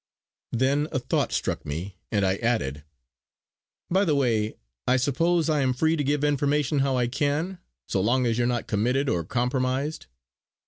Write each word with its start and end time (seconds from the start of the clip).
Then 0.51 0.87
a 0.91 0.97
thought 0.97 1.31
struck 1.31 1.63
me 1.63 1.99
and 2.11 2.25
I 2.25 2.37
added, 2.37 2.83
"By 3.91 4.03
the 4.03 4.15
way, 4.15 4.55
I 4.87 4.97
suppose 4.97 5.47
I 5.47 5.61
am 5.61 5.73
free 5.75 5.95
to 5.95 6.03
give 6.03 6.23
information 6.23 6.79
how 6.79 6.97
I 6.97 7.07
can, 7.07 7.59
so 7.87 8.01
long 8.01 8.25
as 8.25 8.39
you 8.39 8.45
are 8.45 8.47
not 8.47 8.65
committed 8.65 9.07
or 9.07 9.23
compromised?" 9.23 10.07